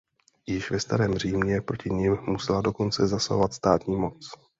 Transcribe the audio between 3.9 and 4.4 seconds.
moc.